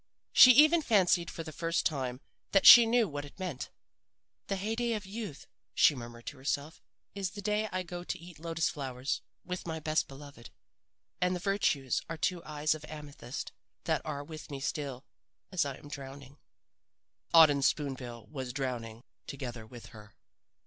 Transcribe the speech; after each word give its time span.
"She 0.33 0.49
even 0.53 0.81
fancied 0.81 1.29
for 1.29 1.43
the 1.43 1.51
first 1.51 1.85
time 1.85 2.21
that 2.53 2.65
she 2.65 2.87
knew 2.87 3.07
what 3.07 3.23
it 3.23 3.37
meant. 3.37 3.69
"'The 4.47 4.55
hey 4.55 4.73
day 4.75 4.93
of 4.93 5.05
youth,' 5.05 5.45
she 5.75 5.93
murmured 5.93 6.25
to 6.25 6.37
herself, 6.37 6.81
'is 7.13 7.29
the 7.29 7.41
day 7.43 7.69
I 7.71 7.83
go 7.83 8.03
to 8.05 8.17
eat 8.17 8.39
lotus 8.39 8.67
flowers 8.67 9.21
with 9.45 9.67
my 9.67 9.79
best 9.79 10.07
beloved 10.07 10.49
and 11.21 11.39
virtues 11.39 12.01
are 12.09 12.17
two 12.17 12.43
eyes 12.45 12.73
of 12.73 12.83
amethyst 12.85 13.51
that 13.83 14.01
are 14.03 14.23
with 14.23 14.49
me 14.49 14.59
still 14.59 15.05
as 15.51 15.65
I 15.65 15.75
am 15.75 15.87
drowning.' 15.87 16.39
"Auden 17.31 17.63
Spoon 17.63 17.93
bill 17.93 18.25
was 18.25 18.53
drowning 18.53 19.03
together 19.27 19.67
with 19.67 19.89
her. 19.93 20.15